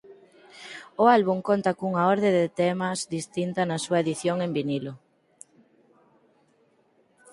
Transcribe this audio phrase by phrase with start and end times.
[1.03, 4.93] O álbum conta cunha orde de temas distinta na súa edición en vinilo.